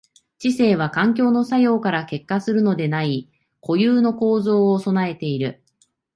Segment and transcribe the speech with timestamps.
[0.39, 3.29] 知性は環境の作用から結果するのでない
[3.61, 5.61] 固有の構造を具えている。